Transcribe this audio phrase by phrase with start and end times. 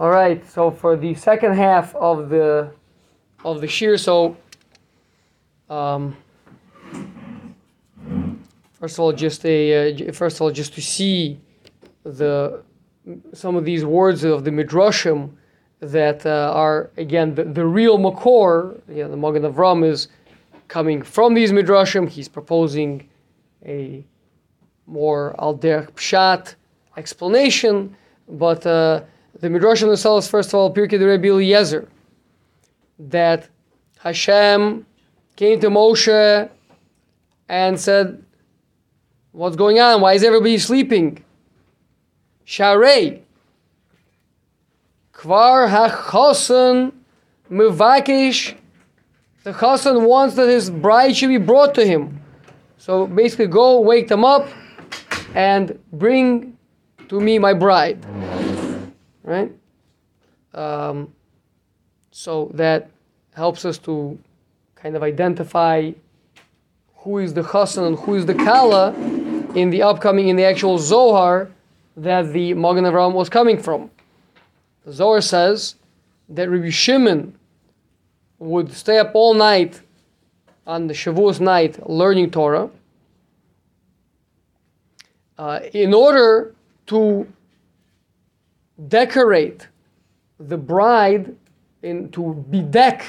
[0.00, 0.42] All right.
[0.50, 2.72] So for the second half of the
[3.44, 4.34] of the shiur, so
[5.68, 6.16] um,
[8.72, 11.38] first of all, just a uh, first of all, just to see
[12.04, 12.62] the
[13.34, 15.32] some of these words of the midrashim
[15.80, 18.80] that uh, are again the, the real makor.
[18.88, 20.08] You know, the Magen Avraham is
[20.68, 22.08] coming from these midrashim.
[22.08, 23.06] He's proposing
[23.66, 24.02] a
[24.86, 26.54] more al pshat
[26.96, 27.94] explanation,
[28.26, 29.02] but uh,
[29.40, 31.88] the Midrash midrashim themselves, first of all, Pirkei de Rebbe Eliezer,
[32.98, 33.48] that
[33.98, 34.86] Hashem
[35.36, 36.50] came to Moshe
[37.48, 38.22] and said,
[39.32, 40.02] "What's going on?
[40.02, 41.24] Why is everybody sleeping?"
[42.46, 43.22] Sharei.
[45.14, 46.92] Kvar hachosan
[47.50, 48.54] mevakish.
[49.44, 52.20] The chosan wants that his bride should be brought to him.
[52.76, 54.48] So basically, go wake them up
[55.34, 56.58] and bring
[57.08, 58.04] to me my bride.
[59.30, 59.52] Right?
[60.54, 61.12] Um,
[62.10, 62.90] so that
[63.32, 64.18] helps us to
[64.74, 65.92] kind of identify
[66.96, 68.92] who is the chosan and who is the kala
[69.54, 71.48] in the upcoming, in the actual Zohar
[71.96, 73.88] that the Magen Avraham was coming from.
[74.84, 75.76] The Zohar says
[76.28, 77.32] that Rabbi Shimon
[78.40, 79.80] would stay up all night
[80.66, 82.68] on the Shavuos night learning Torah
[85.38, 86.52] uh, in order
[86.88, 87.28] to
[88.88, 89.68] decorate
[90.38, 91.34] the bride
[91.82, 93.02] in to bedeck,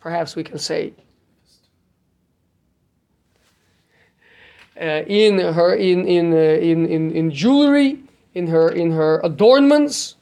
[0.00, 0.92] perhaps we can say,
[4.80, 7.98] uh, in her in in, uh, in in in jewelry,
[8.34, 10.16] in her in her adornments,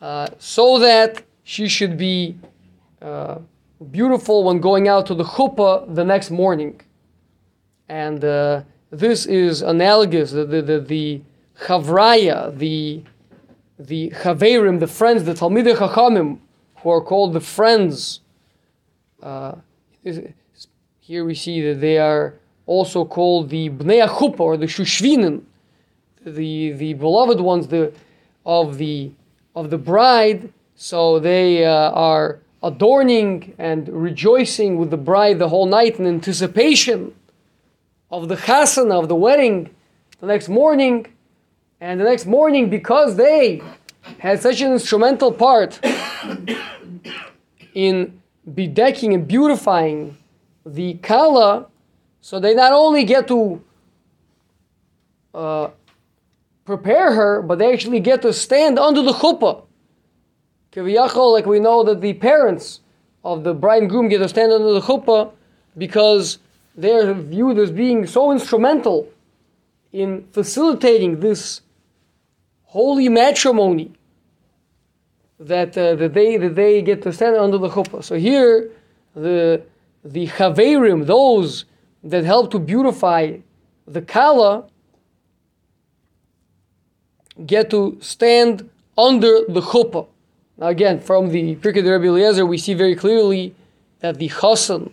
[0.00, 2.36] uh, so that she should be
[3.02, 3.38] uh,
[3.90, 6.80] beautiful when going out to the chuppah the next morning.
[7.88, 10.32] And uh, this is analogous.
[10.32, 11.22] The the the, the
[12.56, 13.02] the
[13.86, 16.38] the chaverim, the friends, the talmidei chachamim,
[16.76, 18.20] who are called the friends.
[19.22, 19.56] Uh,
[21.00, 22.34] here we see that they are
[22.66, 25.42] also called the bnei chuppah or the shushvinin,
[26.24, 27.92] the the beloved ones, the
[28.44, 29.10] of the
[29.54, 30.52] of the bride.
[30.76, 37.14] So they uh, are adorning and rejoicing with the bride the whole night in anticipation
[38.10, 39.70] of the chasana of the wedding
[40.20, 41.06] the next morning.
[41.80, 43.62] And the next morning, because they
[44.18, 45.80] had such an instrumental part
[47.74, 50.18] in bedecking and beautifying
[50.66, 51.68] the kala,
[52.20, 53.64] so they not only get to
[55.32, 55.70] uh,
[56.66, 59.64] prepare her, but they actually get to stand under the chuppah.
[60.72, 62.80] Kiviyachol, like we know that the parents
[63.24, 65.32] of the bride and groom get to stand under the chuppah
[65.78, 66.38] because
[66.76, 69.08] they're viewed as being so instrumental
[69.92, 71.62] in facilitating this
[72.70, 73.90] holy matrimony
[75.40, 78.04] that, uh, that, they, that they get to stand under the chuppah.
[78.04, 78.70] So here,
[79.16, 79.62] the,
[80.04, 81.64] the chaverim, those
[82.04, 83.38] that help to beautify
[83.88, 84.66] the kala,
[87.44, 90.06] get to stand under the chuppah.
[90.56, 93.52] Now again, from the Pirkei Rebbe Eliezer, we see very clearly
[93.98, 94.92] that the chasan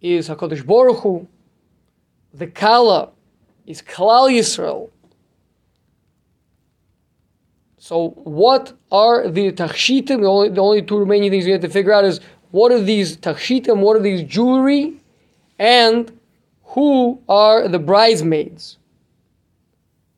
[0.00, 1.28] is Hakadosh Baruch Hu,
[2.32, 3.10] the kala
[3.66, 4.88] is Klal Yisrael.
[7.86, 10.18] So, what are the tachshitim?
[10.20, 12.18] The only, the only two remaining things we have to figure out is
[12.50, 14.94] what are these tachshitim, what are these jewelry,
[15.56, 16.10] and
[16.64, 18.78] who are the bridesmaids.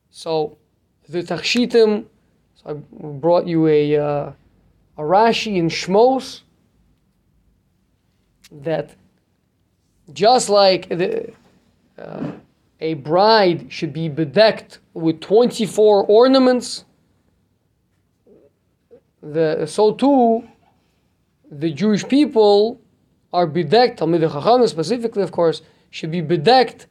[0.08, 0.56] So,
[1.10, 2.06] the tachshitim.
[2.54, 4.32] So, I brought you a uh,
[4.96, 6.40] a Rashi in Shmos
[8.50, 8.94] that
[10.14, 11.34] just like the,
[11.98, 12.32] uh,
[12.80, 16.86] a bride should be bedecked with 24 ornaments,
[19.22, 20.48] the, so too
[21.50, 22.80] the Jewish people
[23.32, 26.86] are bedecked, Talmidei Chachamim specifically, of course, should be bedecked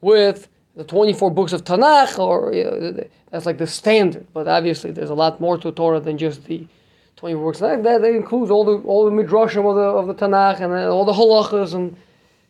[0.00, 4.26] with the 24 books of Tanakh, or you know, that's like the standard.
[4.32, 6.66] But obviously, there's a lot more to Torah than just the
[7.16, 7.58] 24 books.
[7.60, 10.90] That, that, includes all the all the midrashim of the of the Tanakh and uh,
[10.90, 11.96] all the halachas and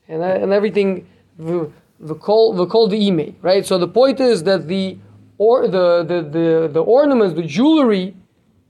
[0.09, 1.07] and uh, and everything.
[1.39, 1.71] The
[2.01, 3.65] the kol the kol the right?
[3.65, 4.99] So the point is that the
[5.39, 8.17] or the the the, the ornaments, the jewelry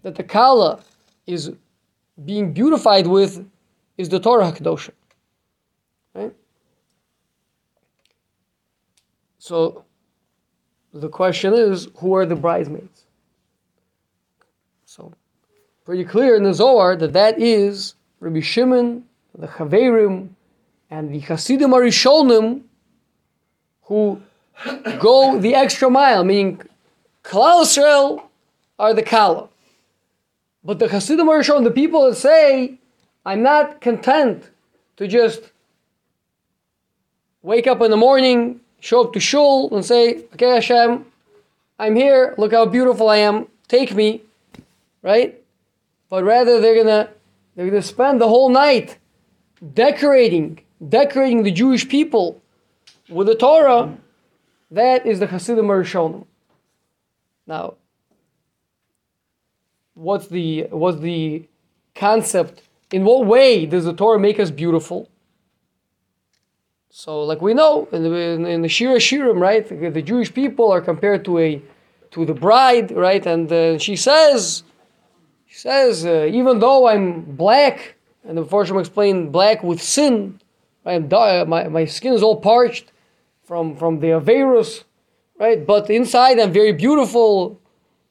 [0.07, 0.79] that the kala
[1.27, 1.51] is
[2.25, 3.45] being beautified with
[3.99, 4.93] is the Torah Hakadosha.
[6.15, 6.33] Right?
[9.41, 9.85] So
[10.95, 13.07] the question is, who are the bridesmaids?
[14.85, 15.13] So
[15.85, 19.03] pretty clear in the Zohar that that is Rabbi Shimon,
[19.37, 20.29] the Chaverim,
[20.89, 22.63] and the Hasidim HaRishonim
[23.83, 24.23] who
[25.01, 26.63] go the extra mile, meaning
[27.25, 28.31] Klal Israel
[28.79, 29.49] are the Kala.
[30.67, 32.81] But the Hasidim are shown the people that say,
[33.25, 34.51] I'm not content
[34.97, 35.53] to just
[37.41, 41.07] wake up in the morning, show up to shul, and say, Okay, Hashem,
[41.79, 42.35] I'm here.
[42.37, 43.47] Look how beautiful I am.
[43.69, 44.23] Take me,
[45.03, 45.41] right?
[46.11, 47.11] But rather, they're gonna
[47.55, 48.99] they're gonna spend the whole night
[49.73, 52.43] decorating decorating the Jewish people
[53.09, 53.97] with the Torah.
[54.73, 56.27] That is the Hasidim Rishonim.
[57.47, 57.75] Now,
[59.97, 61.49] what's the what's the
[61.95, 62.63] concept?
[62.93, 65.11] In what way does the Torah make us beautiful?
[66.91, 68.15] So, like we know in the,
[68.49, 71.61] in the Shir HaShirim, right, the, Jewish people are compared to a
[72.13, 74.63] to the bride, right, and uh, she says,
[75.47, 80.41] she says, uh, even though I'm black, and the Forsham explained black with sin,
[80.87, 82.93] I'm my my skin is all parched
[83.45, 84.85] from from the averus,
[85.39, 87.61] right, but inside I'm very beautiful,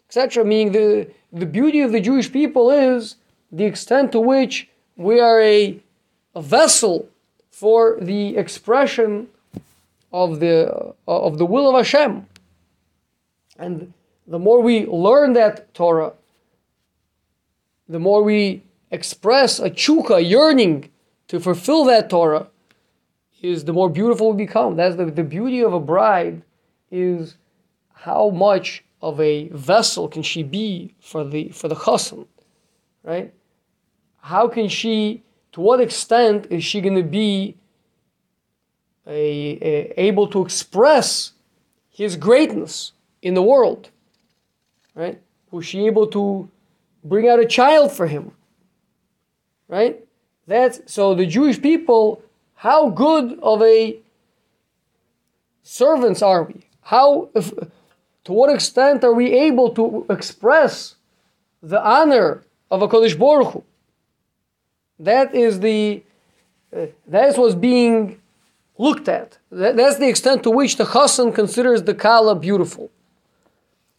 [0.08, 0.46] etc.
[0.46, 3.16] Meaning the the beauty of the Jewish people is
[3.52, 5.80] the extent to which we are a,
[6.34, 7.10] a vessel
[7.52, 9.28] for the expression
[10.14, 12.26] of the uh, of the will of Hashem.
[13.58, 13.94] And
[14.28, 16.14] the more we learn that Torah,
[17.88, 20.90] the more we express a chuka, a yearning
[21.28, 22.48] to fulfill that Torah,
[23.42, 24.76] is the more beautiful we become.
[24.76, 26.42] That's the, the beauty of a bride
[26.92, 27.36] is
[27.94, 32.28] how much of a vessel can she be for the for the chassan,
[33.04, 33.34] right?
[34.22, 35.24] How can she?
[35.54, 37.56] To what extent is she going to be
[39.08, 41.32] a, a, able to express
[41.90, 43.90] his greatness in the world,
[44.96, 45.22] right?
[45.52, 46.50] Was she able to
[47.04, 48.32] bring out a child for him,
[49.70, 50.04] right?
[50.48, 52.22] That's so the Jewish people.
[52.56, 54.00] How good of a
[55.64, 56.68] servants are we?
[56.82, 57.54] How if,
[58.26, 60.96] to what extent are we able to express
[61.64, 63.64] the honor of Hakadosh Baruch Hu?
[65.00, 66.04] That is the
[66.76, 68.20] uh, that what's being
[68.78, 69.38] looked at.
[69.52, 72.92] That, that's the extent to which the Chassan considers the Kala beautiful.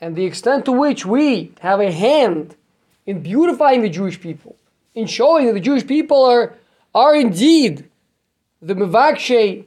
[0.01, 2.57] And the extent to which we have a hand
[3.07, 4.57] in beautifying the Jewish people,
[4.95, 6.55] in showing that the Jewish people are,
[6.95, 7.89] are indeed
[8.61, 9.65] the Mevakshe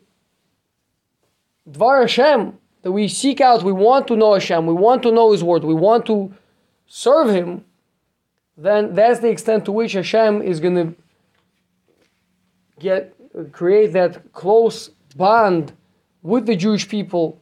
[1.68, 5.31] Dvar Hashem, that we seek out, we want to know Hashem, we want to know
[5.31, 6.34] His word, we want to
[6.88, 7.66] serve Him,
[8.58, 10.96] then that's the extent to which Hashem is going to
[12.80, 13.14] get
[13.52, 15.74] create that close bond
[16.22, 17.42] with the Jewish people.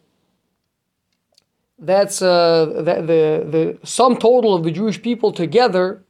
[1.79, 6.03] That's uh, the, the the sum total of the Jewish people together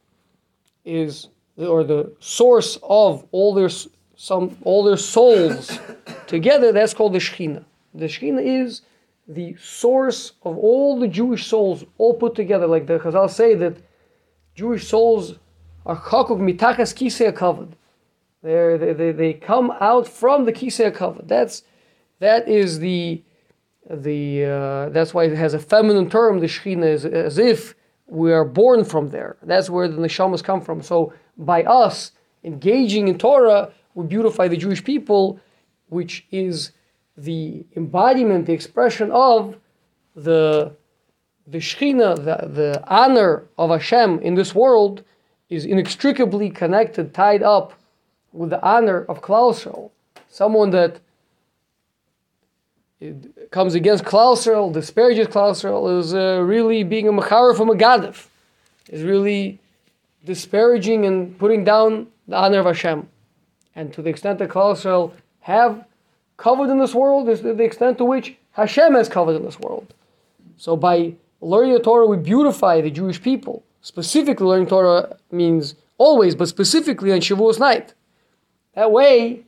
[0.84, 3.68] is or the source of all their
[4.16, 5.78] some all their souls
[6.26, 6.72] together.
[6.72, 7.64] That's called the Shechina.
[7.94, 8.82] The Shechina is
[9.28, 12.66] the source of all the Jewish souls all put together.
[12.66, 13.76] Like the Chazal say that
[14.54, 15.34] Jewish souls
[15.84, 17.68] are chakuk mitachas kisei.
[18.42, 21.28] They're, they, they, they come out from the kisei kavod.
[21.28, 21.62] That's
[22.20, 23.22] that is the
[23.90, 26.40] the uh, that's why it has a feminine term.
[26.40, 27.74] The Shechina is as if
[28.06, 29.36] we are born from there.
[29.42, 30.82] That's where the neshamas come from.
[30.82, 32.12] So by us
[32.44, 35.40] engaging in Torah, we beautify the Jewish people,
[35.88, 36.72] which is
[37.18, 39.56] the embodiment, the expression of
[40.14, 40.72] the
[41.46, 45.02] the Shechina, the, the honor of Hashem in this world,
[45.48, 47.72] is inextricably connected, tied up
[48.32, 49.90] with the honor of Klal Yisrael,
[50.28, 51.00] someone that
[53.50, 58.26] comes against Klal Yisrael, disparages Klal Yisrael, is uh, really being a mecharef umegadef,
[58.90, 59.58] is really
[60.26, 63.08] disparaging and putting down the honor of Hashem.
[63.74, 65.86] And to the extent that Klal Yisrael have
[66.38, 69.92] covered in this world is the extent to which Hashem has covered in this world.
[70.56, 73.62] So by learning the Torah, we beautify the Jewish people.
[73.82, 77.94] Specifically, learning Torah means always, but specifically on Shavuos night.
[78.74, 79.42] That way,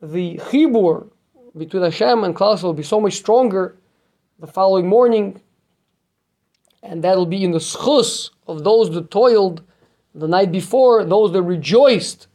[0.00, 1.08] the chibur
[1.56, 3.76] between Hashem and Klal Yisrael will be so much stronger
[4.38, 5.40] the following morning,
[6.82, 9.62] and that'll be in the zchus of those that toiled
[10.14, 12.26] the night before, those that rejoiced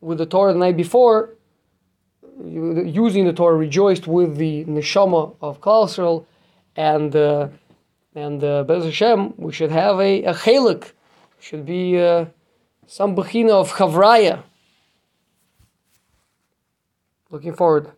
[0.00, 1.34] with the Torah the night before,
[2.44, 6.26] using the Torah, rejoiced with the neshama of Klal Yisrael,
[6.76, 7.48] and uh,
[8.14, 10.92] and uh, Bez Hashem, we should have a, a chelik,
[11.38, 12.26] should be uh,
[12.86, 14.42] some bechina of chavraya.
[17.30, 17.92] Looking forward.